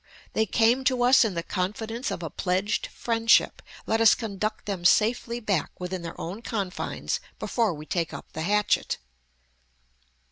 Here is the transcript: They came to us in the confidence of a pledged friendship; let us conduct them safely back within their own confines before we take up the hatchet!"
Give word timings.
They 0.33 0.47
came 0.47 0.83
to 0.85 1.03
us 1.03 1.23
in 1.23 1.35
the 1.35 1.43
confidence 1.43 2.09
of 2.09 2.23
a 2.23 2.31
pledged 2.31 2.87
friendship; 2.87 3.61
let 3.85 4.01
us 4.01 4.15
conduct 4.15 4.65
them 4.65 4.83
safely 4.83 5.39
back 5.39 5.69
within 5.79 6.01
their 6.01 6.19
own 6.19 6.41
confines 6.41 7.19
before 7.37 7.71
we 7.75 7.85
take 7.85 8.11
up 8.11 8.25
the 8.33 8.41
hatchet!" 8.41 8.97